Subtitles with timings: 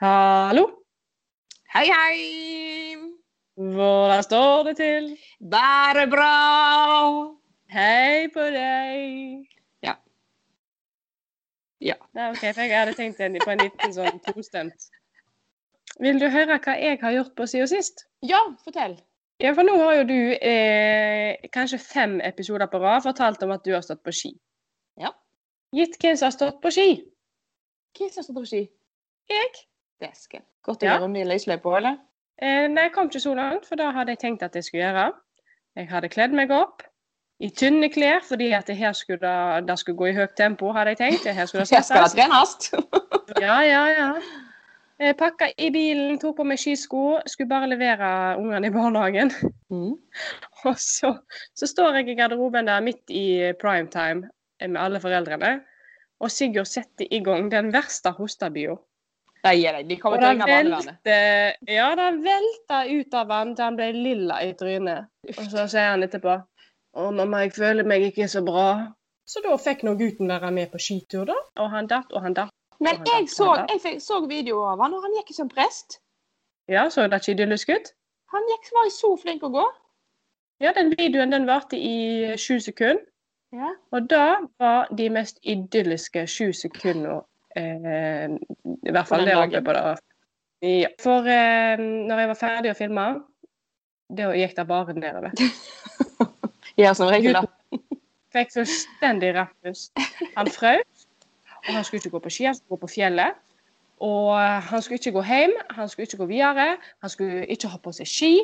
[0.00, 0.62] Hallo.
[1.74, 2.18] Hei, hei!
[3.54, 5.06] Hvordan står det til?
[5.50, 6.34] Bare bra!
[7.74, 9.48] Hei på deg.
[9.82, 9.96] Ja.
[11.82, 11.96] Ja.
[12.14, 14.86] Nei, ok, for Jeg hadde tenkt en, på en liten sånn tostemt.
[15.98, 18.04] Vil du høre hva jeg har gjort på siden sist?
[18.22, 18.94] Ja, fortell.
[19.42, 23.66] Ja, for nå har jo du eh, kanskje fem episoder på rad fortalt om at
[23.66, 24.30] du har stått på ski.
[25.02, 25.10] Ja.
[25.74, 26.86] Gitt hvem som har stått på ski?
[27.98, 28.62] Hvem som stått på ski?
[29.34, 29.64] Jeg.
[30.00, 30.42] Desken.
[30.64, 30.96] Godt å Ja.
[30.98, 31.96] gjøre om i løysløypa, eller?
[32.40, 34.84] Eh, nei, jeg kom ikke så langt, for da hadde jeg tenkt at jeg skulle
[34.84, 35.12] gjøre.
[35.76, 36.82] Jeg hadde kledd meg opp
[37.40, 40.72] i tynne klær, fordi at det her skulle det, det skulle gå i høyt tempo,
[40.72, 41.24] hadde jeg tenkt.
[41.24, 42.72] Det her skulle det det trenes!
[43.40, 44.12] Ja, ja, ja.
[44.98, 49.30] Jeg pakka i bilen, tok på meg skisko, skulle bare levere ungene i barnehagen.
[49.70, 49.94] Mm.
[50.66, 51.12] Og så,
[51.54, 54.28] så står jeg i garderoben der midt i primetime
[54.60, 55.60] med alle foreldrene,
[56.18, 58.74] og Sigurd setter i gang den verste hostebua.
[59.48, 59.88] De gir deg.
[59.88, 61.00] De kommer til å det barnevernet.
[61.08, 65.08] velte, ja, den velta ut av han til han ble lilla i trynet.
[65.34, 66.36] Og så sier han etterpå
[66.98, 68.68] Å, mamma, jeg føler meg ikke så bra.
[69.28, 71.36] Så da fikk nå gutten være med på skitur, da.
[71.60, 72.54] Og han datt, og han datt.
[72.80, 75.50] Men han jeg datt, så, jeg fikk, så video av han, og han gikk som
[75.52, 76.00] prest.
[76.68, 77.92] Ja, så det ikke idyllisk ut?
[78.32, 79.66] Han gikk, var så flink å gå.
[80.64, 83.04] Ja, den videoen den varte i sju sekunder.
[83.54, 83.70] Ja.
[83.96, 84.24] Og det
[84.60, 87.22] var de mest idylliske sju sekundene
[87.58, 89.96] I hvert fall det håper jeg på da.
[90.64, 90.88] Ja.
[91.02, 93.06] For eh, når jeg var ferdig å filme,
[94.18, 95.34] da gikk det bare nedover.
[96.82, 97.44] ja, som regel, da.
[98.34, 99.88] Fikk fullstendig rappus.
[100.36, 101.06] Han frøs,
[101.64, 103.38] og han skulle ikke gå på ski, han skulle gå på fjellet.
[104.04, 106.66] Og han skulle ikke gå hjem, han skulle ikke gå videre,
[107.02, 108.34] han skulle ikke ha på seg ski.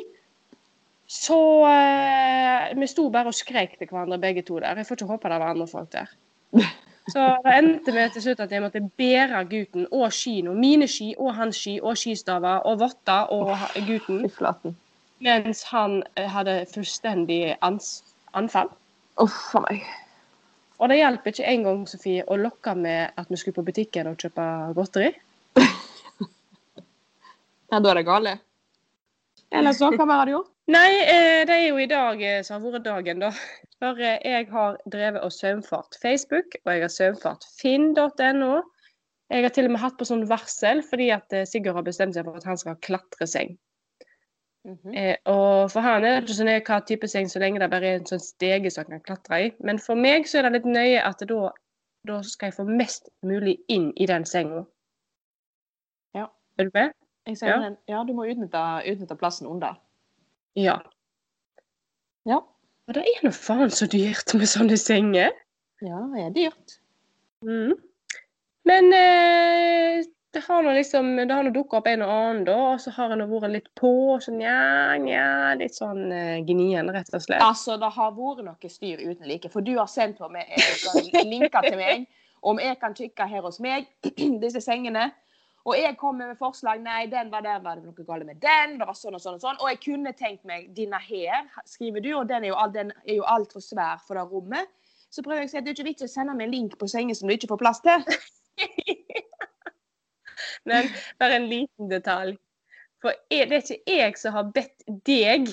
[1.07, 1.37] Så
[1.69, 4.79] eh, vi sto bare og skrek til hverandre begge to der.
[4.79, 6.11] Jeg får ikke håpe det var andre folk der.
[7.07, 10.55] Så det endte med til slutt at jeg måtte bære gutten og skiene.
[10.57, 13.53] Mine ski og hans ski og skistaver og votter og
[13.87, 14.25] gutten.
[15.25, 17.99] Mens han eh, hadde fullstendig ans
[18.33, 18.71] anfall.
[19.21, 19.85] Uff a meg.
[20.81, 24.19] Og det hjalp ikke engang Sofie, å lokke med at vi skulle på butikken og
[24.19, 25.13] kjøpe godteri.
[27.73, 28.31] Ja, da er det gale.
[29.51, 30.51] Eller så, hva mer har du gjort?
[30.65, 33.29] Nei, eh, det er jo i dag eh, som har vært dagen, da.
[33.81, 38.63] For eh, jeg har drevet og saumfart Facebook, og jeg har saumfart finn.no.
[39.29, 42.27] Jeg har til og med hatt på sånn varsel fordi at Sigurd har bestemt seg
[42.27, 43.55] for at han skal ha klatreseng.
[44.65, 44.93] Mhm.
[44.97, 47.69] Eh, og for han er det ikke så nøye hva type seng så lenge det
[47.69, 49.51] bare er en sånn stege som han kan klatre i.
[49.61, 51.51] Men for meg så er det litt nøye at da,
[52.09, 54.63] da skal jeg få mest mulig inn i den senga.
[56.17, 56.25] Ja.
[56.57, 56.95] Er du med?
[57.41, 57.57] Ja.
[57.89, 59.77] ja, du må utnytte, utnytte plassen under.
[60.55, 60.79] Ja.
[62.25, 62.41] Ja.
[62.85, 65.33] Og det er nå faen så dyrt med sånne senger.
[65.83, 66.77] Ja, det er dyrt.
[67.45, 67.75] Mm.
[68.65, 70.03] Men eh,
[70.35, 72.55] det har nå liksom Det har nå dukka opp en og annen, da.
[72.73, 73.91] Og så har en vært litt på.
[74.15, 75.55] og Så nja, nja.
[75.59, 77.43] Litt sånn eh, gnien, rett og slett.
[77.43, 79.51] Altså, det har vært noe styr uten like.
[79.53, 82.07] For du har sendt på meg eh, sånn linker til meg
[82.45, 83.87] om jeg kan kikke her hos meg,
[84.43, 85.09] disse sengene.
[85.65, 86.77] Og jeg kommer med forslag.
[86.85, 88.75] Nei, den var der, var det noe galt med den?
[88.79, 89.57] Det var sånn og sånn og sånn.
[89.63, 92.91] Og jeg kunne tenkt meg denne her, skriver du, og den er jo, all- den
[93.07, 94.69] er jo altfor svær for det rommet.
[95.09, 96.77] Så prøver jeg å si at det er ikke vits å sende meg en link
[96.77, 98.05] på sengen som du ikke får plass til.
[100.69, 100.89] Men
[101.21, 102.35] bare en liten detalj.
[103.01, 105.49] For jeg, det er ikke jeg som har bedt deg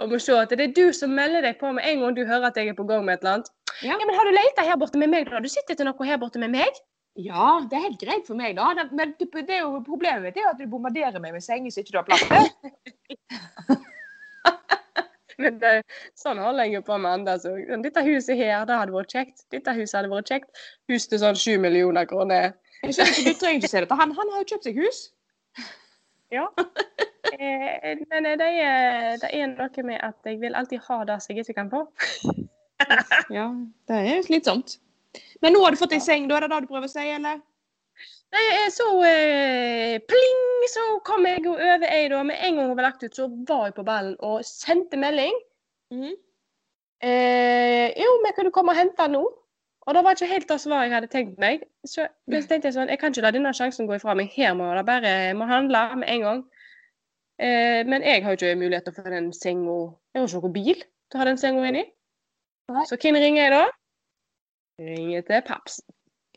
[0.00, 2.22] om å se at det er du som melder deg på med en gang du
[2.26, 3.50] hører at jeg er på gang med et eller annet.
[3.82, 3.94] Ja.
[3.94, 5.28] Ja, men Har du leita her borte med meg?
[5.30, 5.40] da?
[5.40, 6.80] Du sitter etter noe her borte med meg?
[7.18, 8.86] Ja, det er helt greit for meg, da.
[8.94, 11.82] Men det det er jo problemet mitt er at du bombarderer meg med senger som
[11.82, 12.44] ikke du har plass til.
[15.40, 15.70] Men det,
[16.18, 17.28] sånn holder jeg jo på med.
[17.40, 17.54] Så.
[17.84, 19.46] Dette huset her, det hadde vært kjekt.
[19.54, 20.50] Dette huset hadde vært kjekt.
[20.92, 22.52] Hus til sånn sju millioner kroner.
[22.84, 23.98] Jeg skjønner ikke, Du trenger ikke se dette.
[24.02, 25.00] Han, han har jo kjøpt seg hus.
[26.34, 26.48] Ja.
[27.40, 31.30] Eh, men det er, det er noe med at jeg vil alltid ha det som
[31.30, 31.82] jeg ikke kan få.
[33.30, 33.44] Ja,
[33.88, 34.74] det er slitsomt.
[35.42, 37.06] Men nå har du fått deg seng, da er det det du prøver å si,
[37.16, 37.40] eller?
[38.30, 42.22] Nei, så eh, pling, så kom jeg jo over ei da.
[42.26, 45.34] Med en gang hun var lagt ut, så var jeg på ballen og sendte melding.
[45.90, 46.14] Mm.
[47.02, 49.24] Eh, jo, vi kunne komme og hente nå.
[49.88, 51.64] Og det var ikke helt det svaret jeg hadde tenkt meg.
[51.88, 54.30] Så, men så tenkte jeg sånn, jeg kan ikke la denne sjansen gå ifra meg.
[54.36, 56.42] Her må det bare må handle med en gang.
[57.40, 59.76] Eh, men jeg har jo ikke mulighet til å få den senga
[60.12, 61.86] Jeg har ikke noen bil til å ha den senga inni.
[62.86, 63.64] Så hvem ringer jeg da?
[64.80, 65.80] Ringer til paps.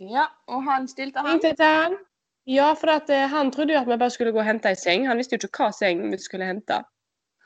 [0.02, 1.38] Ja, og han stilte han.
[1.38, 1.96] Ringte til han.
[2.50, 4.76] Ja, for at, eh, han trodde jo at vi bare skulle gå og hente ei
[4.76, 5.08] seng.
[5.08, 6.84] Han visste jo ikke hva seng vi skulle hente.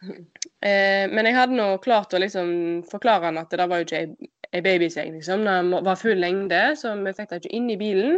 [0.66, 2.48] Eh, men jeg hadde nå klart å liksom
[2.90, 5.44] forklare han at det var jo ikke ei, ei babyseng, liksom.
[5.46, 8.16] Den var full lengde, så vi fikk det ikke inn i bilen.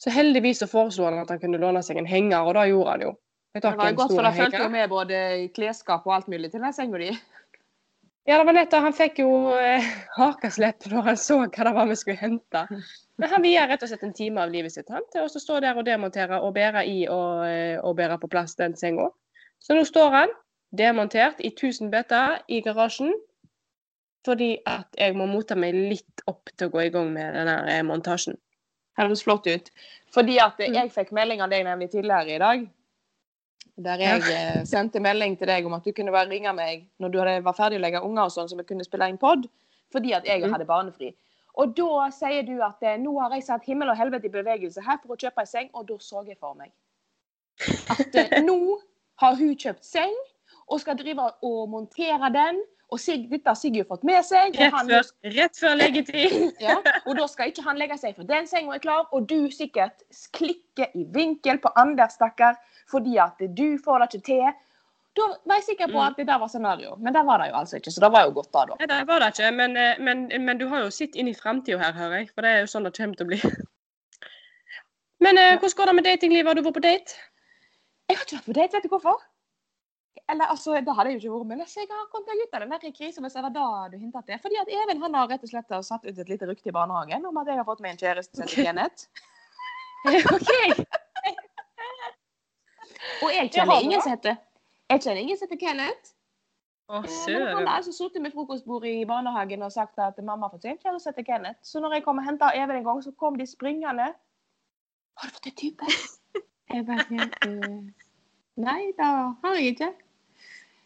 [0.00, 2.94] Så heldigvis så foreslo han at han kunne låne seg en henger, og det gjorde
[2.94, 3.12] han jo.
[3.52, 5.20] Det var jo godt, for det fulgte jo med både
[5.52, 7.10] klesskap og alt mulig til den senga di.
[8.24, 8.84] Ja, det var nettopp.
[8.86, 9.86] Han fikk jo eh,
[10.20, 12.66] hakeslepp når han så hva det var vi skulle hente.
[13.18, 15.58] Men han vier rett og slett en time av livet sitt han, til å stå
[15.62, 19.08] der og demontere og bære i og, eh, og bære på plass den senga.
[19.62, 20.32] Så nå står han
[20.74, 23.12] demontert i 1000 biter i garasjen.
[24.22, 27.56] Fordi at jeg må motta meg litt opp til å gå i gang med denne
[27.72, 28.38] eh, montasjen.
[29.00, 29.70] Høres flott ut.
[30.14, 30.74] Fordi at Mm.
[30.76, 32.62] jeg fikk melding av deg nemlig tidligere i dag.
[33.76, 34.64] Der jeg ja.
[34.68, 37.78] sendte melding til deg om at du kunne bare ringe meg når du var ferdig
[37.80, 39.46] å legge unger og sånn, så vi kunne spille inn pod.
[39.92, 40.52] Fordi at jeg Mm.
[40.52, 41.14] hadde barnefri.
[41.54, 44.80] Og da sier du at eh, nå har jeg satt himmel og helvete i bevegelse
[44.84, 46.72] her for å kjøpe ei seng, og da så jeg for meg
[47.92, 48.78] at eh, nå
[49.20, 50.14] har hun kjøpt seng
[50.68, 52.60] og skal drive og montere den.
[52.92, 54.52] Og Sig, dette har Sigurd fått med seg.
[54.60, 55.06] Rett han- før,
[55.36, 56.34] rett før leggetid.
[56.66, 56.74] ja,
[57.06, 60.04] og da skal ikke han legge seg for den senga er klar, og du sikkert
[60.36, 62.58] klikker i vinkel på Anders, stakkar,
[62.92, 64.52] fordi at du får det ikke til.
[65.16, 66.06] Da var jeg sikker på Mm.
[66.06, 68.22] at det der var scenario, men det var det jo altså ikke, så det var
[68.24, 68.76] jo godt da, da.
[68.80, 71.34] Nei, det var det ikke, men, eh, men, men du har jo sett inn i
[71.36, 72.30] framtida her, hører jeg.
[72.34, 73.40] For det er jo sånn det kommer til å bli.
[75.22, 76.48] Men eh, hvordan går det med datinglivet?
[76.50, 77.12] Har du vært på date?
[78.10, 79.20] Jeg har ikke vært på date, vet du hvorfor?
[80.32, 82.62] Eller altså, da hadde jeg jo ikke vært med, jeg har kommet meg ut av
[82.64, 84.38] den der krisen hvis det var da du hintet til.
[84.40, 87.26] Fordi at Even han har rett og slett satt ut et lite rykte i barnehagen
[87.28, 89.10] om at jeg har fått meg en kjæreste som heter Kenneth.
[90.36, 90.52] OK.
[93.22, 94.02] Og jeg kjenner ingen det?
[94.02, 94.36] som heter
[94.90, 96.14] Jeg kjenner ingen som heter Kenneth.
[96.92, 100.54] Å, Men han har altså sittet med frokostbordet i barnehagen og sagt at mamma har
[100.56, 101.60] fått seg en kjæreste til Kenneth.
[101.64, 104.08] Så når jeg kom og henta Even en gang, så kom de springende.
[105.20, 105.92] Har du fått en type?
[106.72, 107.04] Jeg bare
[107.44, 107.76] eh,
[108.62, 109.88] Nei, det har jeg ikke.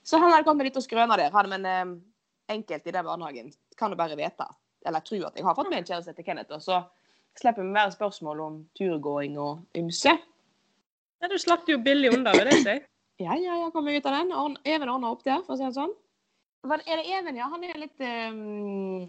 [0.06, 1.32] Så han hadde kommet litt og skrøna der.
[1.34, 1.94] Han, men eh,
[2.54, 4.46] enkelte i den barnehagen kan jo bare vite,
[4.86, 6.52] eller tro at jeg har fått meg en kjæreste til Kenneth.
[6.54, 6.80] Og så
[7.40, 10.12] slipper vi mer spørsmål om turgåing og ymse.
[11.22, 12.76] Ja, du slapp jo billig unna, vil jeg si.
[13.16, 14.32] Ja, ja, jeg kommer ut av den.
[14.36, 15.92] Ordn- Even ordner opp der, for å si det sånn.
[16.68, 17.46] Hva- Er det Even, ja?
[17.48, 19.06] Han er litt um,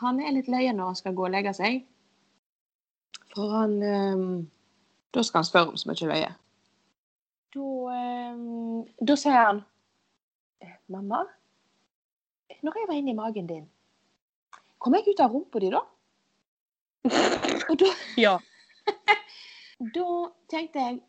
[0.00, 1.84] Han er litt løye når han skal gå og legge seg.
[3.30, 4.24] For han um,
[5.14, 6.32] Da skal han spørre om så mye løye.
[7.54, 7.68] Da
[8.34, 9.70] um, Da sier han «Eh,
[10.94, 11.24] Mamma,
[12.62, 13.64] når jeg var inni magen din,
[14.78, 15.80] kom jeg ut av rumpa di da?
[17.70, 17.88] Og da
[18.20, 18.34] Ja.
[19.96, 20.10] da
[20.52, 21.00] tenkte jeg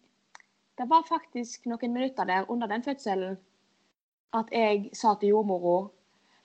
[0.78, 3.38] Det var faktisk noen minutter der under den fødselen
[4.34, 5.76] at jeg sa til jordmora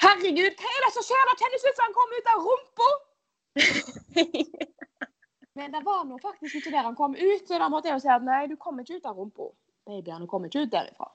[0.05, 1.25] Herregud, hva er det som skjer?
[1.31, 2.91] Det kjennes ut som han kom ut av rumpa!
[5.59, 8.05] Men det var nå faktisk ikke der han kom ut, så da måtte jeg jo
[8.05, 9.51] si at nei, du kom ikke ut av rumpa.
[9.91, 11.11] Babyene kom ikke ut derifra.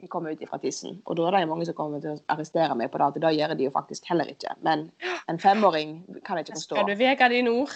[0.00, 0.98] De kommer ut ifra tissen.
[1.06, 3.34] Og da er det mange som kommer til å arrestere meg på det, at det
[3.36, 4.56] gjør de jo faktisk heller ikke.
[4.66, 4.88] Men
[5.30, 6.78] en femåring kan jeg ikke forstå.
[6.78, 7.74] Skal du veke dine ord?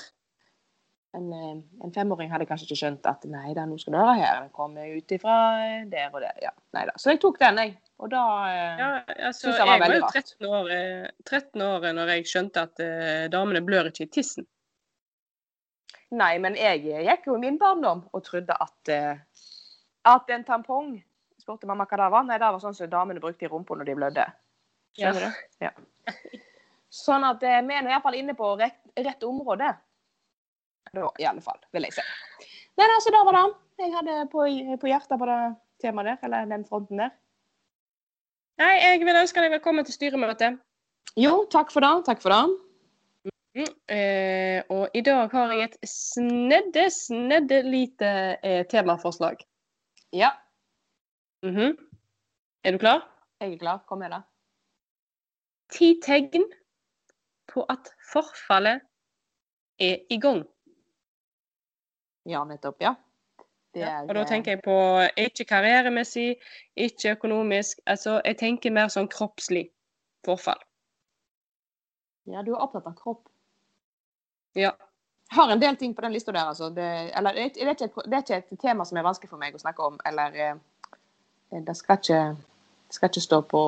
[1.16, 4.16] En, eh, en femåring hadde kanskje ikke skjønt at nei da, nå skal du høre
[4.18, 6.36] her, den kommer ut ifra eh, der og der.
[6.44, 6.92] Ja, nei da.
[7.00, 7.78] Så jeg tok den, jeg.
[7.98, 8.90] Og da eh, Ja,
[9.30, 10.34] altså, jeg var veldig rart.
[10.36, 14.46] Jeg var jo 13 år når jeg skjønte at eh, damene blør ikke i tissen.
[16.18, 19.18] Nei, men jeg gikk jo i min barndom og trodde at, eh,
[20.08, 20.94] at en tampong
[21.48, 22.24] Spurte mamma hva det var.
[22.28, 24.24] Nei, det var sånn som damene brukte i rumpa når de blødde.
[24.98, 25.30] Skjønner Ja.
[25.32, 25.46] du?
[25.64, 25.70] Ja.
[26.92, 29.70] Sånn at eh, vi er nå iallfall inne på rett, rett område.
[30.92, 32.04] Da, i alle fall, vil jeg si.
[32.80, 34.44] Men altså, da var det jeg hadde på,
[34.80, 35.38] på hjertet på det
[35.84, 37.12] temaet der, eller den fronten der.
[38.60, 40.56] Nei, jeg vil ønske deg velkommen til styremøtet.
[41.20, 41.92] Jo, takk for det.
[42.08, 43.32] Takk for det.
[43.58, 48.10] Mm, eh, og i dag har jeg et snedde, snedde lite
[48.42, 49.44] eh, temaforslag.
[50.16, 50.32] Ja,
[51.42, 51.78] Mhm.
[52.64, 53.14] Er du klar?
[53.40, 53.84] jeg er klar.
[53.86, 54.22] Kom med det.
[55.70, 56.44] Ti tegn
[57.52, 58.80] på at forfallet
[59.78, 60.44] er i gang.
[62.26, 62.80] Ja, nettopp.
[62.80, 62.94] Ja.
[63.74, 64.74] Er, Ja, og da eh, tenker jeg på
[65.16, 66.36] ikke karrieremessig,
[66.76, 67.78] ikke økonomisk.
[67.86, 69.68] Altså, jeg tenker mer sånn kroppslig
[70.24, 70.58] forfall.
[72.26, 73.28] Ja, du er opptatt av kropp.
[74.56, 74.72] Ja.
[75.28, 76.70] Jeg har en del ting på den lista der, altså.
[76.74, 79.30] Det, eller, det, det, er ikke et, det er ikke et tema som er vanskelig
[79.30, 80.56] for meg å snakke om, eller eh,
[81.50, 82.20] Det skal ikke,
[82.92, 83.62] skal ikke stå på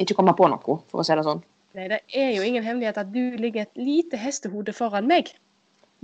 [0.00, 1.42] Ikke komme på noe, for å si det sånn.
[1.76, 5.34] Nei, det er jo ingen hemmelighet at du ligger et lite hestehode foran meg.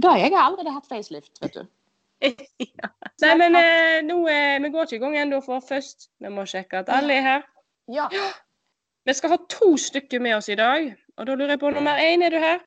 [0.02, 1.69] Da jeg har allerede hatt facelift, vet du.
[2.80, 2.90] ja.
[3.25, 6.45] Nei, men eh, nå, eh, vi går ikke i gang ennå, for først vi må
[6.49, 7.47] sjekke at alle er her.
[7.88, 8.11] Ja.
[9.09, 12.02] Vi skal ha to stykker med oss i dag, og da lurer jeg på nummer
[12.02, 12.61] én, er du her?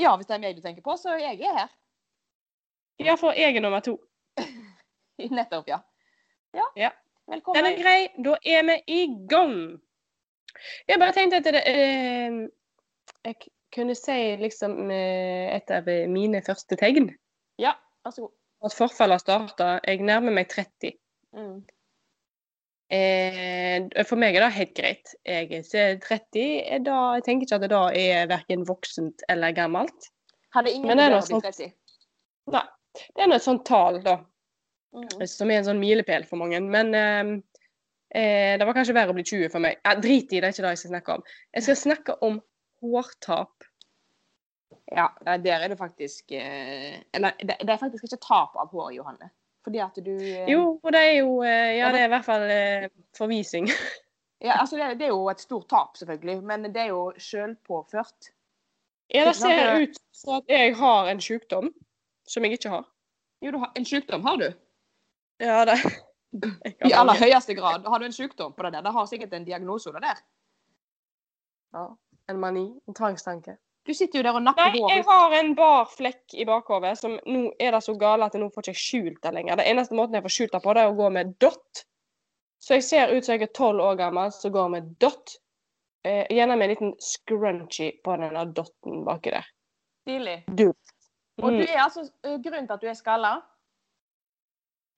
[0.00, 1.68] ja, hvis det er meg du tenker på, så jeg er her.
[3.02, 3.98] Ja, for jeg er nummer to.
[5.38, 5.80] Nettopp, ja.
[6.56, 6.64] Ja.
[6.74, 6.90] Ja.
[7.26, 7.64] Den Velkommen.
[7.64, 9.80] er grei, da er vi i gang.
[10.88, 12.36] Jeg bare tenkte at det, eh,
[13.26, 13.36] jeg
[13.74, 17.10] kunne si liksom eh, et av mine første tegn.
[17.60, 18.34] Ja, vær så god.
[18.64, 19.80] At forfallet starta.
[19.84, 20.94] Jeg nærmer meg 30.
[21.36, 21.58] Mm.
[22.88, 25.12] Eh, for meg er det helt greit.
[25.26, 26.46] Jeg er 30.
[26.62, 30.08] Er da, jeg tenker ikke at det da er verken voksent eller gammelt.
[30.54, 31.74] Hadde ingen Men det er noe 30.
[32.54, 32.64] Nei.
[32.96, 34.14] Det er nå et sånt tall, da,
[34.96, 35.26] Mm.
[35.28, 36.60] som er en sånn milepæl for mange.
[36.64, 37.32] Men eh,
[38.16, 39.80] eh, det var kanskje verre å bli 20 for meg.
[39.84, 41.24] Ja, drit i det, er ikke det jeg skal snakke om.
[41.56, 42.38] Jeg skal snakke om
[42.84, 43.66] hårtap.
[44.94, 48.92] Ja, der er det faktisk eh, Eller det, det er faktisk ikke tap av hår,
[48.94, 49.30] Johanne.
[49.66, 52.26] Fordi at du eh, Jo, og det er jo eh, Ja, det er i hvert
[52.28, 52.86] fall eh,
[53.18, 53.66] forvising.
[54.46, 58.30] ja, altså det, det er jo et stort tap, selvfølgelig, men det er jo sjølpåført.
[59.14, 61.72] Ja, det ser ut som at jeg har en sykdom
[62.26, 62.86] som jeg ikke har.
[63.42, 64.48] Jo, du har, en sykdom har du.
[65.42, 65.76] Ja, det
[66.84, 67.20] I aller mange.
[67.20, 67.84] høyeste grad.
[67.88, 68.82] Har du en sykdom på det der?
[68.82, 70.18] Det har sikkert en diagnose det der.
[71.76, 71.86] Ja,
[72.30, 73.56] en mani, en tvangstanke.
[73.86, 77.12] Du sitter jo der og napper Nei, jeg har en bar flekk i bakhodet som
[77.30, 79.60] nå er det så gale at jeg nå får ikke skjult det lenger.
[79.60, 81.84] Det eneste måten jeg får skjult det på, det er å gå med dott.
[82.58, 85.36] Så jeg ser ut som jeg er tolv år gammel som går med dott.
[86.06, 89.46] Eh, gjerne med en liten scrunchie på denne dotten baki der.
[90.06, 90.36] Stilig.
[90.50, 90.68] Du.
[91.42, 91.68] Og du Mm.
[91.68, 93.36] er altså eh, grunnen til at du er skalla?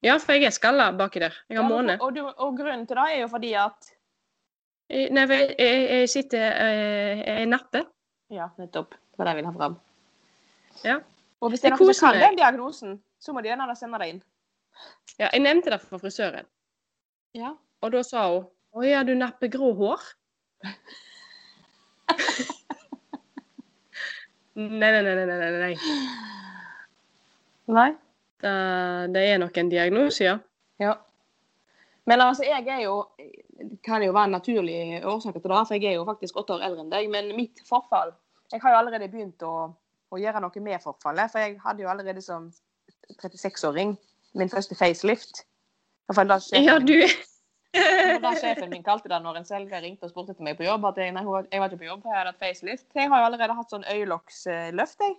[0.03, 1.35] Ja, for jeg er skalla baki der.
[1.51, 1.97] Jeg har Ja, måne.
[2.01, 3.95] og, og grunnen til det er jo fordi at
[4.91, 7.83] Eh, Nei, jeg, jeg, sitter Jeg, Jeg napper.
[8.33, 8.91] Ja, nettopp.
[8.95, 9.75] Det var det jeg ville ha fram.
[10.85, 10.95] Ja.
[11.41, 14.09] Og hvis det er noen som kan den diagnosen, så må de gjerne sende det
[14.15, 14.23] inn.
[15.19, 16.47] Ja, jeg nevnte det for frisøren,
[17.35, 17.53] Ja.
[17.83, 18.47] og da sa hun
[18.79, 20.01] Å ja, du napper grå hår?
[24.55, 25.77] nei, nei, nei, nei, nei,
[27.69, 27.89] nei.
[28.39, 30.37] Det, det er nok en diagnose, ja.
[30.79, 30.93] Ja.
[32.07, 35.75] Men altså, jeg er jo Det kan jo være en naturlig årsak til det, for
[35.75, 37.09] jeg er jo faktisk åtte år eldre enn deg.
[37.11, 38.13] Men mitt forfall
[38.53, 39.75] Jeg har jo allerede begynt å,
[40.15, 41.33] å gjøre noe med forfallet.
[41.33, 42.47] For jeg hadde jo allerede som
[43.19, 43.97] 36-åring
[44.39, 45.43] min første facelift.
[46.09, 46.95] I hvert da sjefen, Ja, du
[48.23, 50.87] da sjefen min kalte det når en selger ringte og spurte etter meg på jobb.
[50.89, 52.87] at jeg, nei, var- jeg var ikke på jobb, jeg hadde hatt facelift.
[52.95, 55.17] Jeg har jo allerede hatt sånn øyelokksløft, jeg.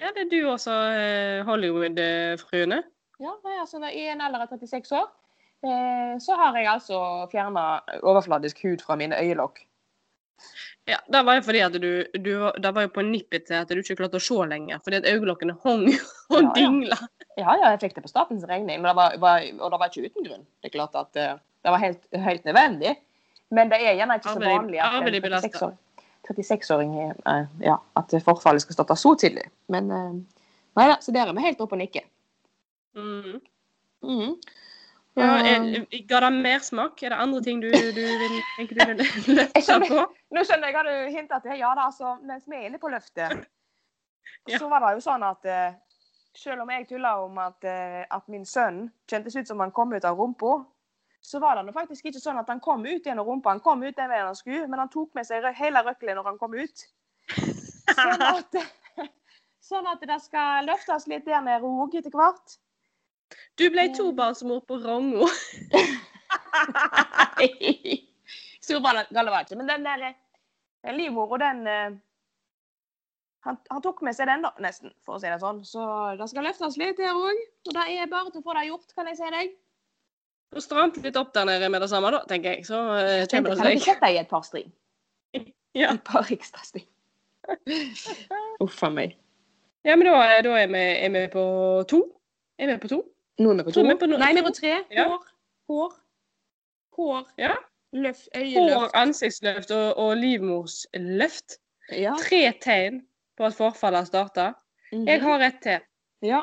[0.00, 2.82] Ja, det er du også, eh, Hollywood-fruene.
[3.22, 5.10] Ja, altså, I en alder av 36 år
[5.66, 7.66] eh, så har jeg altså fjerna
[8.02, 9.60] overfladisk hud fra mine øyelokk.
[10.90, 13.70] Ja, det var jo fordi at du, du Det var jo på nippet til at
[13.70, 15.84] du ikke klarte å se lenger, fordi at øyelokkene hang
[16.32, 16.98] og Ja, dingla.
[17.36, 19.92] Ja, ja, jeg fikk det på statens regning, men det var, var, og det var
[19.92, 20.42] ikke uten grunn.
[20.60, 22.96] Det er klart at eh, det var helt, helt nødvendig.
[23.54, 25.78] Men det er gjerne ikke så vanlig at en 36-åring
[26.28, 29.44] 36-åring er, eh, ja, at forfallet skal starte så tidlig.
[29.72, 30.10] Men eh,
[30.78, 32.04] nei da, så der er vi helt oppe og nikker.
[32.96, 33.40] Mm.
[34.02, 34.36] Mm.
[35.16, 37.02] Ja, Eh, er, ga det mersmak?
[37.04, 39.90] Er det andre ting du, du vil, tenker du vil løfte skjønner.
[39.90, 40.04] på?
[40.32, 41.58] Nå skjønner jeg hva du hinta til.
[41.60, 43.42] Ja da, altså, mens vi er inne på løftet,
[44.48, 44.58] Ja.
[44.58, 45.44] så var det jo sånn at
[46.38, 47.64] selv om jeg tulla om at,
[48.10, 50.62] at min sønn kjentes ut som han kom ut av rumpa,
[51.22, 53.54] så var det faktisk ikke sånn at han kom ut gjennom rumpa.
[53.54, 56.32] Han kom ut den veien han skulle, men han tok med seg hele røklet når
[56.32, 56.82] han kom ut.
[57.94, 58.58] Sånn at,
[59.70, 62.58] sånn at det skal løftes litt der nede òg etter hvert.
[63.56, 65.30] Du ble tobarnsmor på Rongo.
[68.60, 69.56] Så var det.
[69.56, 72.00] Men den der eh, livmora, den eh,
[73.46, 75.62] han, han tok med seg den, da, nesten, for å si det sånn.
[75.66, 75.82] Så
[76.18, 77.46] det skal løftes litt her òg.
[77.68, 79.54] Og det er bare til å få det gjort, kan jeg si deg.
[80.52, 82.66] Og stramt litt opp der nede med det samme, da, tenker jeg.
[82.68, 83.76] Så eh, kommer kan det seg.
[83.78, 84.72] ikke sette i et par string?
[85.74, 85.94] Ja.
[85.94, 86.84] Et par ekstra string.
[88.60, 89.14] Uff a meg.
[89.86, 91.44] ja, men da, er- da er, vi, er vi på
[91.88, 92.02] to.
[92.60, 92.98] Er vi på to?
[93.40, 93.80] Nå er på to.
[93.80, 94.74] er vi på no- Nei, vi er på tre.
[94.92, 95.06] Ja.
[95.08, 95.24] Hår.
[95.72, 95.94] Hår.
[96.98, 97.22] Hår.
[97.40, 97.54] Ja.
[97.96, 98.28] Løft.
[98.36, 101.56] Hår, ansiktsløft og, og livmorsløft.
[101.96, 102.12] Ja.
[102.20, 103.00] Tre tegn
[103.40, 104.46] på at forfallet har starta.
[104.92, 105.06] Mhm.
[105.08, 105.80] Jeg har ett til.
[106.28, 106.42] Ja.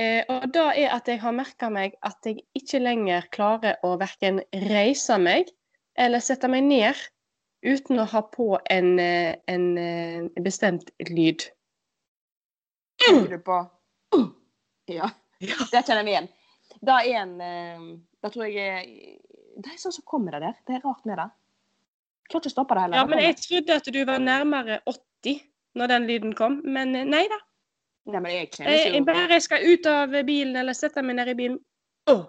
[0.00, 3.96] Eh, og det er at jeg har merka meg at jeg ikke lenger klarer å
[4.00, 4.40] verken
[4.70, 5.50] reise meg
[6.00, 7.00] eller sette meg ned
[7.66, 11.44] uten å ha på en, en, en eh, bestemt lyd.
[13.04, 13.58] Hører du på
[14.90, 15.10] Ja.
[15.40, 16.30] Det kjenner vi igjen.
[16.80, 17.84] Det er en eh,
[18.22, 18.88] Det tror jeg er
[19.60, 20.56] Det er sånn som kommer det der.
[20.66, 21.28] Det er rart med det.
[22.30, 23.00] Klarer ikke å stoppe det heller.
[23.00, 25.40] Ja, men jeg trodde at du var nærmere 80
[25.76, 27.40] når den lyden kom, men eh, nei da.
[28.12, 31.16] Nei, men jeg Jeg, kjennes jeg Bare bare skal ut av bilen eller sette meg
[31.20, 31.58] ned i bilen.
[32.10, 32.24] Oh.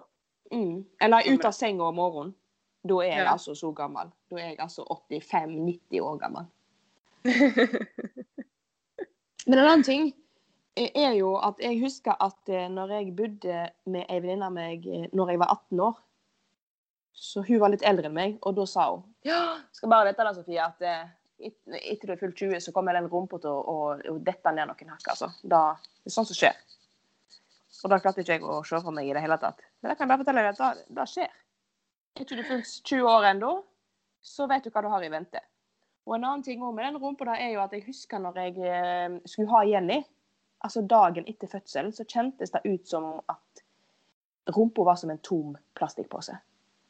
[0.52, 0.84] mm.
[1.02, 2.34] Eller ut av senga om morgenen.
[2.88, 3.32] Da er jeg Ja.
[3.32, 4.10] altså så gammel.
[4.30, 6.44] Da er jeg altså 85-90 år gammel.
[9.46, 10.08] Men en annen ting
[10.76, 13.58] eh, er jo at jeg husker at eh, når jeg bodde
[13.90, 15.96] med ei venninne av meg eh, når jeg var 18 år
[17.14, 20.24] Så hun var litt eldre enn meg, og da sa hun Ja, skal bare vite
[20.26, 20.82] det, Sofie, at
[21.42, 23.76] Etter du er fylt 20, så kommer den rumpa til å,
[24.22, 25.08] dette ned noen hakk.
[25.14, 25.32] Altså.
[25.42, 25.62] Da,
[26.02, 26.58] det er sånn som skjer.
[27.82, 29.62] Og da klarte ikke jeg å se for meg i det hele tatt.
[29.82, 31.32] Men jeg kan bare fortelle deg at det, det skjer.
[32.12, 33.52] Er ikke du fylt 20 år ennå,
[34.22, 35.42] så vet du hva du har i vente.
[36.06, 38.70] Og en annen ting med den rumpa da er jo at jeg husker når jeg
[38.70, 40.00] eh, skulle ha Jenny,
[40.66, 43.62] altså dagen etter fødselen, så kjentes det ut som at
[44.54, 46.34] rumpa var som en tom plastikkpose.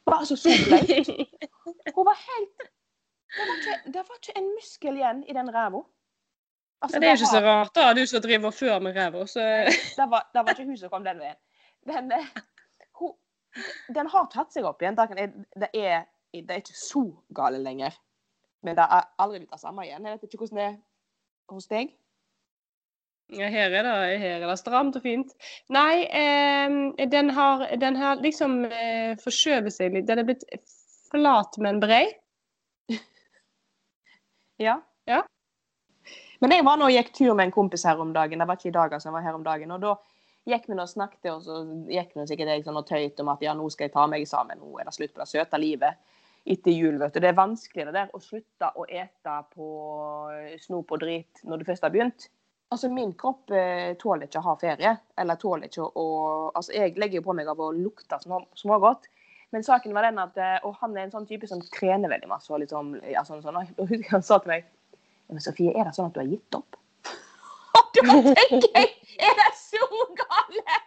[0.09, 1.13] Bare så blaut.
[1.97, 2.69] Hun var helt
[3.33, 5.83] det var, ikke, det var ikke en muskel igjen i den ræva.
[6.83, 7.93] Altså, det er ikke så rart, da.
[7.95, 9.27] Du som driver og før med ræva.
[9.27, 9.41] Så
[9.99, 11.39] det var, det var ikke hun som kom den veien.
[11.89, 12.31] Den, eh,
[13.01, 13.15] hun,
[13.95, 14.99] den har tatt seg opp igjen.
[14.99, 17.97] Det, er, det er ikke så gale lenger.
[18.63, 20.07] Men det er aldri blitt det samme igjen.
[20.07, 20.79] Jeg vet ikke hvordan det er
[21.53, 21.95] hos deg.
[23.33, 25.33] ja, her, er det, her er det stramt og fint.
[25.73, 30.09] Nei, eh, den, har, den har liksom eh, forskjøvet seg litt.
[30.11, 30.45] Den er blitt
[31.13, 32.05] flat, men brei.
[34.63, 34.79] Ja.
[35.11, 35.23] Ja.
[36.43, 38.41] Men jeg var nå og gikk tur med en kompis her om dagen.
[38.43, 39.09] Det var ikke i dag, altså.
[39.11, 39.71] Jeg var her om dagen.
[39.75, 39.93] Og da
[40.51, 43.45] gikk vi og snakket, og så gikk vi sikkert jeg sånn og tøyt om at
[43.47, 44.59] ja, nå skal jeg ta meg sammen.
[44.59, 46.01] Nå er det slutt på det søte livet
[46.43, 47.21] etter jul, vet du.
[47.23, 49.67] Det er vanskelig det der å slutte å ete på
[50.65, 52.27] snop og drit når du først har begynt.
[52.73, 54.97] Altså, min kropp eh, tåler ikke å ha ferie.
[55.21, 56.07] Eller tåler ikke å
[56.57, 59.07] Altså, jeg legger jo på meg av å lukte små- smågodt.
[59.53, 62.31] Men saken var den at eh, Og han er en sånn type som trener veldig
[62.31, 62.49] masse.
[62.53, 63.61] Og liksom, ja, sånn, sånn.
[63.77, 66.31] Og husker han sa til meg ja, Men Sofie, er det sånn at du har
[66.31, 66.79] gitt opp?
[67.79, 68.89] Og da tenker jeg
[69.29, 69.85] Er det så
[70.23, 70.81] gale?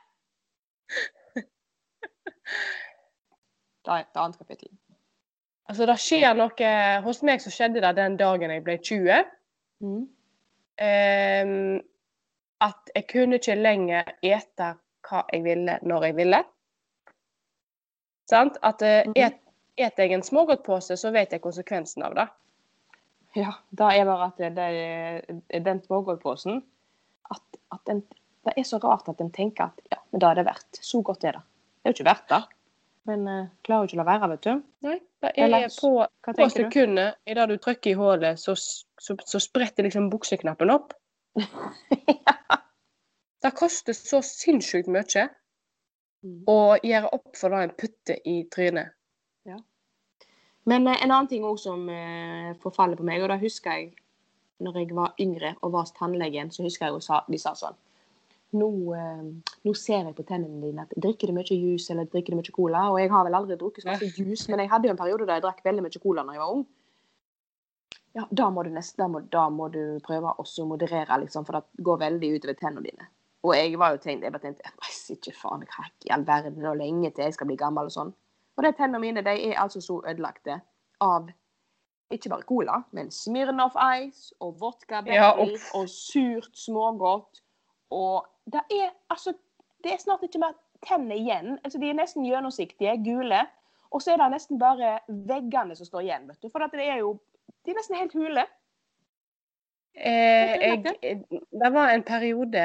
[3.85, 4.69] Det er et annet kapittel.
[5.69, 6.69] Altså, det skjer noe
[7.05, 9.27] Hos meg så skjedde det den dagen jeg ble 20.
[9.85, 10.05] Mm.
[10.75, 11.53] Um,
[12.65, 14.73] at jeg kunne ikke lenger ete
[15.05, 16.41] hva jeg ville, når jeg ville.
[18.29, 18.57] Sant?
[18.63, 19.13] At Mhm.
[19.15, 19.37] et,
[19.77, 22.27] et jeg en smågodtpose, så vet jeg konsekvensen av det.
[23.35, 26.63] Ja, da er bare at det, det den smågodtposen
[27.31, 27.41] at,
[27.73, 28.03] at den,
[28.45, 30.77] Det er så rart at en tenker at ja, men da er det verdt.
[30.77, 31.41] Så godt er det.
[31.81, 32.43] Det er jo ikke verdt det.
[33.09, 34.61] Men uh, klarer jo ikke å la være, vet du.
[34.85, 35.89] Nei, det er Eller, på,
[36.29, 40.93] på sekundet idet du trykker i hullet, så, så, så spretter liksom bukseknappen opp.
[43.45, 45.27] Det koster så sinnssykt mye
[46.25, 46.39] Mm.
[46.49, 48.95] å gjøre opp for det en putter i trynet.
[50.65, 53.91] Men eh, en annen ting òg som eh, forfaller på meg, og da husker jeg
[54.65, 57.77] når jeg var yngre og var hos tannlegen, så husker jeg sa, de sa sånn
[58.55, 62.33] nå, eh, nå ser jeg på tennene dine at drikker du mye juice eller drikker
[62.33, 62.85] du mye cola.
[62.93, 65.27] Og jeg har vel aldri drukket så mye juice, men jeg hadde jo en periode
[65.27, 66.65] der jeg drakk veldig mye cola når jeg var ung.
[68.15, 71.59] Ja, da må du, nest, da må, da må du prøve å moderere, liksom, for
[71.59, 73.09] det går veldig utover tennene dine.
[73.45, 76.57] Og jeg var jo tenkt, jeg bare tenkte jeg ikke faen, hva i all verden,
[76.57, 78.13] det er lenge til jeg skal bli gammel og sånn.
[78.55, 80.61] Og de tennene mine de er altså så ødelagte
[81.03, 81.29] av
[82.13, 87.41] ikke bare cola, men Smirnoff Ice og vodka Ja, og surt smågodt.
[87.93, 89.33] Og det er altså
[89.83, 91.59] Det er snart ikke mer tenner igjen.
[91.63, 93.43] Altså, de er nesten gjennomsiktige, gule.
[93.93, 94.95] Og så er det nesten bare
[95.29, 96.49] veggene som står igjen, vet du.
[96.49, 97.19] For det er jo
[97.65, 98.45] De er nesten helt hule.
[99.95, 101.21] Eh, jeg, eh,
[101.61, 102.63] det var en periode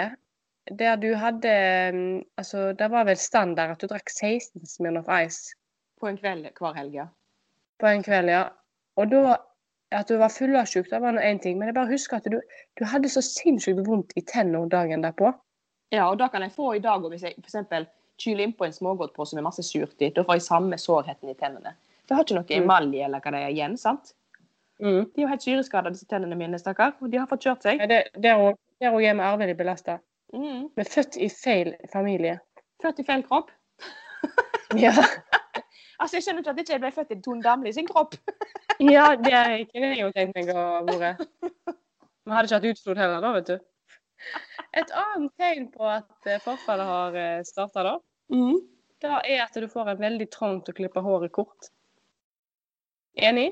[0.79, 1.53] der du hadde
[1.95, 5.55] mm, Altså, det var vel standard at du drakk 16 Smirnoff Ice
[6.01, 7.07] På en kveld hver helg, ja.
[7.81, 8.49] på en kveld, ja.
[8.97, 9.37] Og da
[9.93, 12.41] At du var fyllesyk, det var nå én ting, men jeg bare husker at du,
[12.79, 15.33] du hadde så sinnssykt vondt i tennene dagen derpå.
[15.91, 17.89] Ja, og da kan jeg få i dag, hvis jeg f.eks.
[18.23, 21.73] kyler innpå en smågodtpose med masse surt i, da får jeg samme sårheten i tennene.
[22.05, 22.63] For jeg har ikke noe Mm.
[22.63, 24.15] emalje eller hva det er igjen, sant?
[24.79, 25.11] Mm.
[25.11, 26.95] De er jo helt syreskada, disse tennene mine, stakkar.
[27.01, 27.83] Og de har fått kjørt seg.
[27.83, 29.99] Ja, det, det er òg er vi arvelig belasta.
[30.35, 30.69] Mm.
[30.79, 32.39] Er født i feil familie.
[32.83, 33.51] Født i feil kropp.
[34.79, 34.93] Ja,
[36.01, 38.15] Altså, Jeg skjønner ikke at jeg ikke ble født i Tone Damli sin kropp.
[38.95, 41.11] ja det er ikke det jeg har tenkt meg å være.
[41.21, 43.57] Vi hadde ikke hatt utflod heller da, vet du.
[44.79, 47.97] Et annet tegn på at eh, forfallet har starta da,
[48.31, 48.61] Mm.
[49.03, 51.73] det er at du får en veldig trang til å klippe håret kort.
[53.19, 53.49] Enig?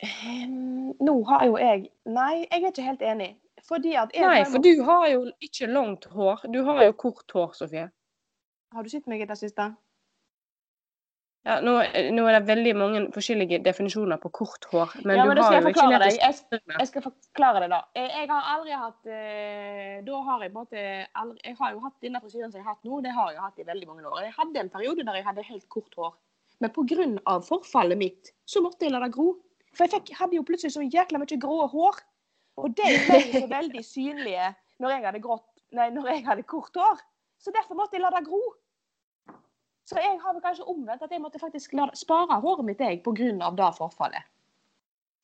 [0.00, 3.34] Um, nå har jo jeg Nei, jeg er ikke helt enig.
[3.68, 6.46] Fordi at jeg Nei, for du har jo ikke langt hår.
[6.52, 7.86] Du har jo kort hår, Sofie.
[8.74, 9.70] Har du sett meg i det siste?
[11.40, 11.72] Ja, nå,
[12.12, 15.54] nå er det veldig mange forskjellige definisjoner på kort hår, men ja, men du har
[15.56, 16.18] jo ikke deg.
[16.20, 17.78] Jeg, jeg skal forklare det, da.
[17.96, 20.82] Jeg har aldri hatt eh, Da har jeg på en måte
[21.22, 23.38] aldri, Jeg har jo hatt denne frisyren som jeg har hatt nå, det har jeg
[23.38, 24.20] jo hatt i veldig mange år.
[24.26, 26.12] Jeg hadde en periode der jeg hadde helt kort hår.
[26.60, 27.38] Men pga.
[27.48, 29.32] forfallet mitt, så måtte jeg la det gro.
[29.72, 32.04] For jeg fikk, hadde jo plutselig så jækla mye grå hår.
[32.60, 35.46] Og de ble så veldig synlige når jeg hadde, grått,
[35.76, 37.00] nei, når jeg hadde kort hår.
[37.40, 38.40] Så derfor måtte jeg la det gro.
[39.88, 43.00] Så jeg har vel kanskje omvendt at jeg måtte faktisk la, spare håret mitt jeg,
[43.04, 43.50] pga.
[43.58, 44.28] det forfallet.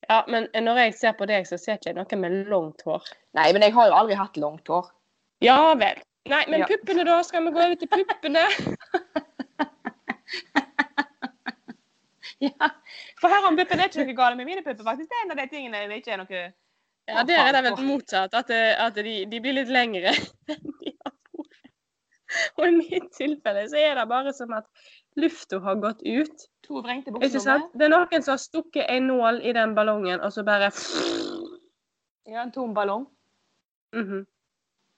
[0.09, 3.07] Ja, men når jeg ser på deg, så ser ikke jeg noen med langt hår.
[3.37, 4.91] Nei, men jeg har jo aldri hatt langt hår.
[5.43, 6.01] Ja vel.
[6.27, 6.67] Nei, men Ja.
[6.67, 7.21] puppene da?
[7.23, 8.45] Skal vi gå over til puppene?
[12.39, 12.69] Ja.
[13.17, 15.09] For her om puppene er ikke noe galt med mine pupper, faktisk.
[15.09, 16.41] Det er en av de tingene det ikke er noe
[17.07, 18.33] Ja, der er det vel motsatt.
[18.35, 20.11] At, det, at de, de blir litt lengre
[20.51, 21.59] enn de har vært.
[22.59, 24.67] Og i mitt tilfelle så er det bare som at
[25.17, 26.47] lufta har gått ut.
[26.67, 27.63] To vrengte bukser.
[27.73, 30.71] Det er noen som har stukket en nål i den ballongen, og så bare
[32.27, 33.07] Ja, en tom ballong.
[33.95, 34.25] Mhm.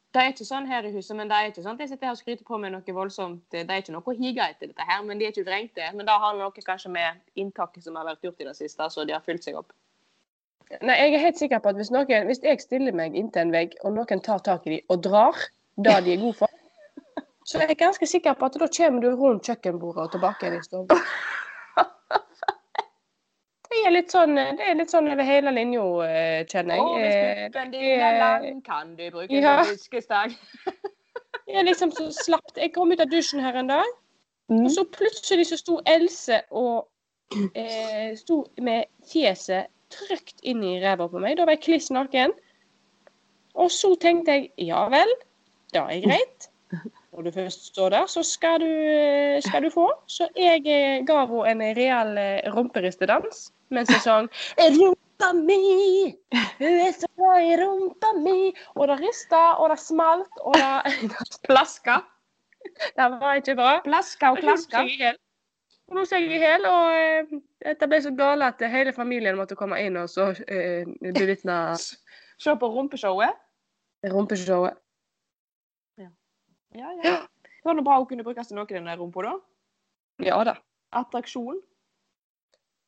[0.09, 2.09] Det er ikke sånn her i huset, men det er ikke sånn at jeg sitter
[2.09, 3.43] her og skryter på meg noe voldsomt.
[3.53, 5.91] Det er ikke noe å hige etter dette her, men de er ikke vrengte.
[5.93, 9.05] Men det har noe kanskje med inntaket som har vært gjort i det siste, så
[9.05, 9.69] de har fylt seg opp.
[10.81, 13.51] Nei, jeg er helt sikker på at hvis, noen, hvis jeg stiller meg inntil en
[13.55, 15.39] vegg, og noen tar tak i dem og drar
[15.81, 16.51] det de er gode for,
[17.49, 20.59] så er jeg ganske sikker på at da kommer du rundt kjøkkenbordet og tilbake igjen
[20.59, 20.85] i stua.
[23.69, 26.83] Det er litt sånn, det er litt sånn over hele linja, eh, kjenner jeg.
[26.83, 29.59] Oh, hvis Eh, puppen din det er lang, kan du bruke Ja.
[29.61, 30.33] en diskestang.
[31.47, 32.57] jeg er liksom så slapt.
[32.57, 33.85] Jeg kom ut av dusjen her en dag,
[34.49, 34.63] Mm.
[34.65, 36.87] og så plutselig så sto Else og
[37.55, 41.37] eh, sto med fjeset trygt inn i ræva på meg.
[41.37, 42.35] Da var jeg kliss naken.
[43.59, 45.11] Og så tenkte jeg ja vel,
[45.73, 46.49] det er greit.
[47.13, 48.71] Når du først står der, så skal du,
[49.43, 49.87] skal du få.
[50.07, 56.77] Så jeg eh, ga henne en real eh, rumperistedans mens jeg sang Rumpa mi, hun
[56.79, 58.53] er så glad i rumpa mi.
[58.75, 61.11] Og det rista, og det smalt, og det
[61.47, 61.99] Plaska.
[62.95, 63.79] Det var ikke bra.
[63.83, 64.77] Plaska og klaska.
[64.77, 65.19] er jeg i hæl.
[65.89, 67.31] Og nå ser i hæl, og eh,
[67.65, 71.57] dette ble så gale at hele familien måtte komme inn og så eh, bevitne
[72.43, 73.35] Se på rumpeshowet.
[74.05, 74.77] rumpeshowet.
[75.99, 77.15] Ja, ja.
[77.25, 79.33] Det var noe bra hun kunne brukes til noe, den der rumpa, da.
[80.23, 80.53] Ja da.
[80.95, 81.57] Attraksjon.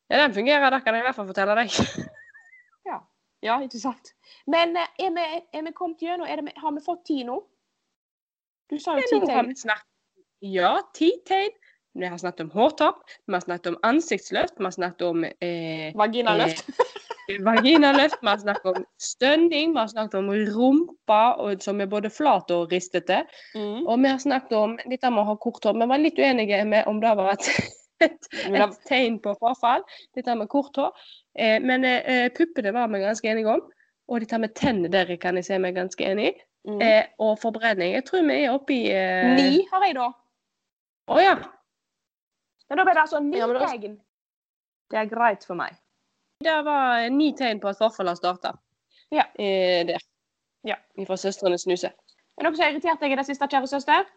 [0.08, 1.74] Ja, den fungerer, det kan jeg i hvert fall fortelle deg.
[3.42, 4.12] Ja, ikke sant.
[4.46, 5.24] Men eh, er vi,
[5.58, 6.28] er vi kommet gjennom?
[6.30, 7.40] Det, har vi fått tid nå?
[8.70, 9.72] Du sa jo ti Nå tegn.
[10.46, 11.56] Ja, ti tegn.
[11.94, 15.90] Vi har snakket om hårtopp, vi har snakket om ansiktsløft, vi har snakket om eh,
[15.98, 16.70] Vaginaløft.
[17.44, 22.10] vaginaløft, vi har snakket om stønning, vi har snakket om rumpa og, som er både
[22.10, 23.22] flat og ristete.
[23.54, 23.84] Mm.
[23.86, 25.76] Og vi har snakket om dette med å ha kort hår.
[25.78, 27.50] Vi var litt uenige med om det var et,
[28.08, 29.84] et, et tegn på frafall,
[30.16, 31.06] dette med kort hår.
[31.38, 33.64] Eh, men eh, puppene var vi ganske enige om.
[34.10, 36.34] Og dette med tennene der kan jeg se meg ganske enig i.
[36.68, 36.80] Mm.
[36.84, 37.94] Eh, og forbrenning.
[37.96, 39.32] Jeg tror vi er oppe i eh...
[39.36, 40.12] Ni har jeg, da.
[41.10, 41.36] Å ja.
[42.72, 43.66] Men da ble det altså ni Ja, det...
[43.68, 43.96] tegn.
[44.88, 45.74] Det er greit for meg.
[46.40, 48.54] Det var ni tegn på at farfar har starta.
[49.12, 49.26] Ja.
[49.36, 50.00] Eh, der.
[50.64, 50.78] Ja.
[51.04, 51.90] Fra Søstrene Snuse.
[51.92, 54.08] Er det noe som har irritert deg i det siste, kjære søster?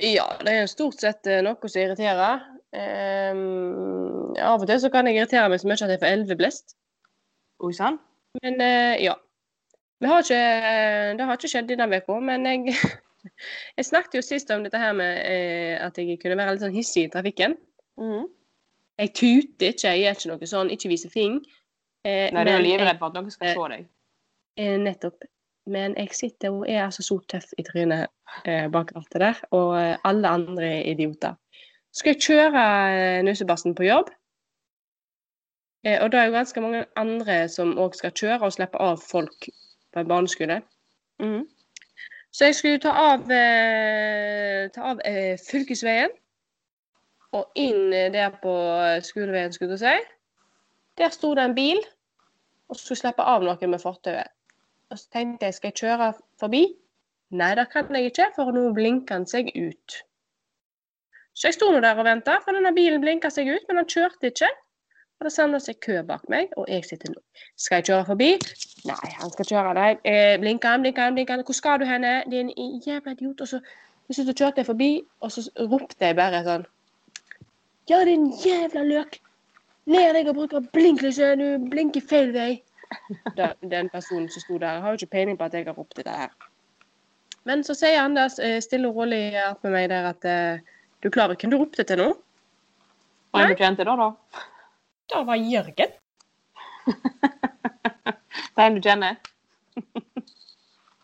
[0.00, 2.46] Ja, det er stort sett eh, noe som irriterer.
[2.72, 6.76] Um, av og til så kan jeg irritere meg så mye at jeg får elveblest.
[7.68, 8.00] Oi sann.
[8.40, 9.18] Men uh, ja.
[10.00, 10.42] Vi har ikke,
[11.20, 12.80] det har ikke skjedd denne uka, men jeg,
[13.76, 16.76] jeg snakket jo sist om dette her med eh, at jeg kunne være litt sånn
[16.76, 17.56] hissig i trafikken.
[18.00, 18.26] Mm.
[18.98, 21.40] Jeg tuter ikke, jeg gjør ikke noe sånn, ikke viser fing.
[22.06, 23.88] Eh, Nei, du er livredd for at noen skal se deg.
[24.58, 25.26] eh, nettopp.
[25.68, 28.08] Men jeg sitter og er altså så tøff i trynet
[28.48, 31.36] eh, bak rattet der, og eh, alle andre er idioter.
[31.92, 32.62] Skal jeg kjøre
[32.94, 34.08] eh, Nusebassen på jobb,
[35.84, 39.02] eh, og det er jo ganske mange andre som òg skal kjøre og slippe av
[39.04, 39.50] folk
[39.92, 40.62] på en barneskole.
[41.20, 41.44] Mm.
[42.32, 46.12] Så jeg skulle ta av, eh, ta av eh, fylkesveien
[47.36, 48.54] og inn eh, der på
[49.04, 49.94] skoleveien, skulle du si.
[50.98, 51.80] Der sto det en bil
[52.68, 54.28] og skulle slippe av noen med fortauet.
[54.92, 56.62] Og så tenkte jeg, skal jeg kjøre forbi?
[57.36, 59.98] Nei, det kan jeg ikke, for nå blinker han seg ut.
[61.36, 63.88] Så jeg sto nå der og venta, for denne bilen blinka seg ut, men han
[63.88, 64.48] kjørte ikke.
[65.18, 67.20] Og det samler seg kø bak meg, og jeg sitter nå.
[67.58, 68.28] Skal jeg kjøre forbi?
[68.86, 69.72] Nei, han skal kjøre.
[69.74, 71.44] Nei, eh, blinker han, blinker han, blinker han.
[71.46, 72.12] Hvor skal du henne?
[72.30, 72.52] En
[72.86, 73.40] jævla idiot.
[73.42, 73.58] Og så,
[74.14, 76.66] du kjørte jeg forbi, og så ropte jeg bare sånn
[77.90, 79.18] Ja, din jævla løk!
[79.88, 82.50] Ned deg og bruker blinklyset, du blinker feil vei.
[83.36, 85.96] Da, den personen som sto der, har jo ikke peiling på at jeg har ropt
[85.96, 86.30] dette her.
[87.48, 90.60] Men så sier Anders eh, stille og rolig med meg der at eh,
[91.02, 92.08] du klarer hvem du ropte til nå?
[93.32, 94.44] Og jeg du kjente da, da?
[95.08, 95.92] Det var Jørgen.
[98.58, 99.14] Det er en du kjenner?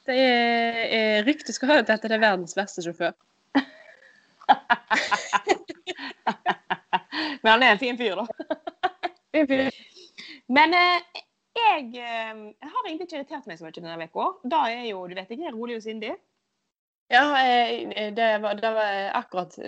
[0.04, 3.12] Det er, er Ryktet skal ha det til at det er verdens verste sjåfør.
[7.42, 8.24] Men han er en fin fyr, da.
[10.52, 11.00] Men eh,
[11.54, 14.24] jeg jeg har egentlig ikke irritert meg så mye denne uka.
[14.50, 16.12] Da er jo, du vet jeg er rolig og sindig.
[17.12, 19.58] Ja, eh, det var, det var akkurat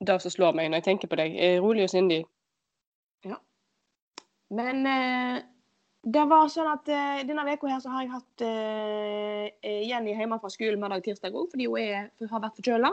[0.00, 1.30] det som slår meg når jeg tenker på deg.
[1.36, 2.24] Eh, Rolig og sindig.
[4.50, 5.42] Men eh,
[6.06, 10.38] Det var sånn at eh, Denne uka her så har jeg hatt eh, Jenny hjemme
[10.38, 12.92] fra skolen mandag og tirsdag òg, fordi hun er, har vært forkjøla.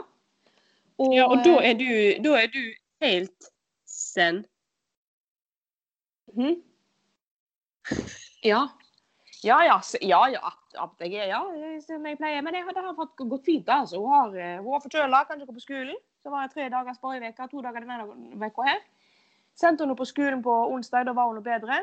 [1.14, 1.86] Ja, og da er du,
[2.22, 2.60] da er du
[3.02, 3.48] helt
[3.90, 4.42] zen.
[6.34, 6.56] Mm.
[8.42, 8.64] Ja.
[9.44, 10.52] Ja ja, ja, ja.
[10.80, 11.40] At jeg er, ja,
[11.84, 12.42] som jeg pleier.
[12.42, 13.68] Men jeg, har- det har fått gått fint.
[13.70, 14.00] altså.
[14.00, 15.98] Hun har, hun var forkjøla, kan ikke gå på skolen.
[16.24, 18.80] Så var jeg tre dager forrige uke, to dager denne uka her.
[19.54, 21.82] Sendte henne på skolen på onsdag, da var hun noe bedre.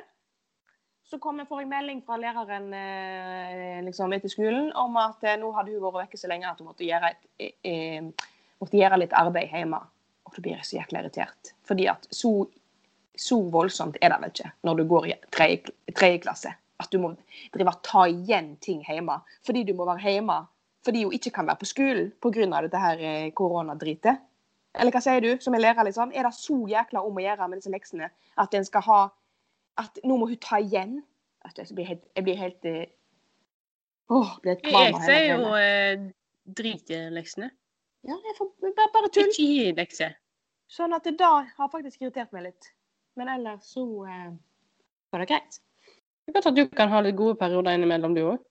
[1.08, 5.40] Så kom jeg, får jeg melding fra læreren eh, liksom etter skolen om at eh,
[5.40, 8.30] nå hadde hun vært vekke så lenge at hun måtte gjøre, et, eh, eh,
[8.62, 9.82] måtte gjøre litt arbeid hjemme.
[10.28, 11.54] Og da blir jeg så jækla irritert.
[11.68, 12.36] Fordi at så
[13.22, 16.54] så voldsomt er det vel ikke når du går i tredje klasse.
[16.82, 17.12] At du må
[17.54, 19.20] drive og ta igjen ting hjemme.
[19.46, 20.40] Fordi du må være hjemme
[20.82, 22.62] fordi hun ikke kan være på skolen pga.
[22.64, 24.24] dette her koronadritet.
[24.80, 26.14] Eller hva sier du, som er lærer, liksom?
[26.16, 28.08] Er det så jækla om å gjøre med disse leksene
[28.40, 29.02] at en skal ha
[29.80, 31.00] At nå må hun ta igjen?
[31.48, 32.92] At jeg blir helt, jeg blir helt eh,
[34.12, 36.06] Åh, blir et Jeg av sier hele jo eh,
[36.60, 37.50] drit i leksene.
[38.08, 39.30] Ja, det er for, bare, bare tull.
[39.30, 40.16] Ikke gi lekser.
[40.72, 42.72] Sånn at det da har faktisk irritert meg litt.
[43.20, 44.32] Men ellers så eh,
[45.12, 45.60] var det greit.
[46.22, 48.44] Det er godt at du kan ha litt gode perioder innimellom, du òg.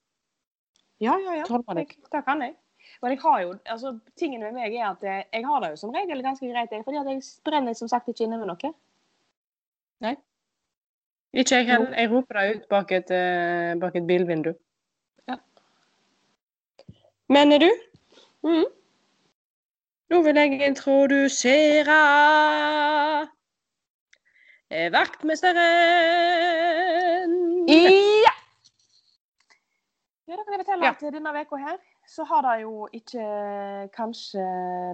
[1.01, 1.47] Ja, ja, ja.
[1.49, 2.57] Det, det kan jeg.
[3.01, 5.77] Men jeg har jo, altså, tingen med meg er at jeg, jeg har det jo
[5.81, 8.73] som regel ganske greit, jeg, fordi at jeg brenner som sagt ikke inne med noe.
[11.33, 11.95] Ikke jeg heller.
[11.95, 14.53] Jeg roper deg ut bak et, eh, bak et bilvindu.
[15.31, 15.35] Ja.
[17.29, 17.71] Men er du?
[18.43, 18.65] Mm.
[20.11, 21.99] Nå vil jeg introdusere
[24.71, 27.37] eh, vaktmesteren.
[27.71, 28.35] Ja!
[30.27, 30.91] Ja, da kan jeg fortelle Ja.
[30.91, 31.77] at denne uka her,
[32.09, 33.25] så har det jo ikke
[33.95, 34.45] kanskje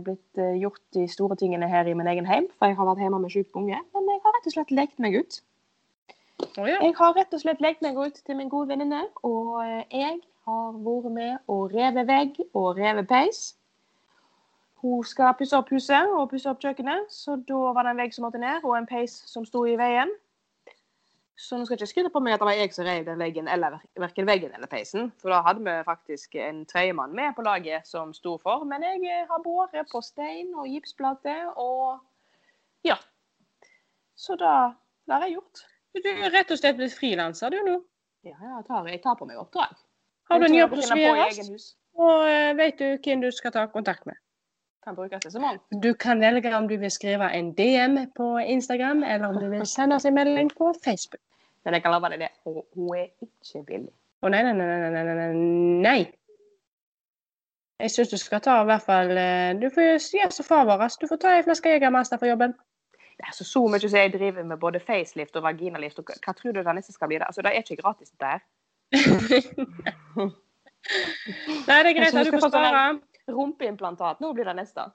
[0.04, 3.02] blitt eh, gjort de store tingene her i min egen heim, for jeg har vært
[3.04, 5.38] hjemme med sjuk unge, men jeg har rett og slett lekt meg ut.
[6.58, 6.80] Oh, ja.
[6.84, 10.18] Jeg har rett og slett lekt meg ut til min gode venninne, og eh, jeg
[10.46, 13.46] har vært med og revet vegg og revet peis.
[14.84, 18.12] Hun skal pusse opp huset og pusse opp kjøkkenet, så da var det en vegg
[18.14, 20.12] som måtte ned, og en peis som sto i veien.
[21.36, 23.20] Så nå skal jeg ikke skryte på meg at det var jeg som rev den
[23.20, 27.44] veggen, eller verken veggen eller peisen, for da hadde vi faktisk en tredjemann med på
[27.44, 32.00] laget som sto for, men jeg eh, har båret på stein og gipsplate og
[32.88, 32.96] ja.
[34.16, 34.72] Så da,
[35.04, 35.66] det har jeg gjort.
[35.96, 37.76] Du er rett og slett blitt frilanser, du nå.
[38.24, 39.76] Ja, jeg tar, jeg tar på meg oppdrag.
[40.30, 41.68] Har du en jobb som gjøres,
[42.00, 44.16] og eh, vet du hvem du skal ta kontakt med.
[44.86, 45.58] Kan brukes til så mange.
[45.82, 49.64] Du kan velge om du vil skrive en DM på Instagram, eller om du vil
[49.66, 51.20] sende oss en melding på Facebook.
[51.64, 53.90] Men jeg kan love deg det, hun, hun er ikke billig.
[54.22, 55.32] Å nei, nei, nei, nei, nei, nei,
[55.82, 55.96] nei.
[57.82, 59.82] Jeg syns du skal ta i hvert fall eh, Du får
[60.14, 60.86] gjøre som far vår.
[61.02, 62.54] Du får ta ei flaske Jegermeister for jobben.
[63.18, 65.98] Det er så, så mye som jeg driver med både facelift og vaginalift.
[65.98, 67.18] Og hva- tror du det neste skal bli?
[67.18, 68.40] Det, altså, det er ikke gratis der.
[71.66, 72.14] Nei, det er greit.
[72.14, 72.86] Du får spare.
[73.28, 74.20] Rumpeimplantat.
[74.20, 74.90] Nå blir det neste.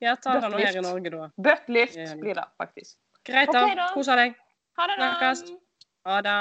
[0.00, 1.28] Ja, ta det nå her i Norge, da.
[1.36, 2.98] Buttlift blir det faktisk.
[3.24, 3.90] Greit, da.
[3.94, 4.34] Kos deg.
[4.78, 5.10] Ha det, da!
[6.08, 6.38] Ha det.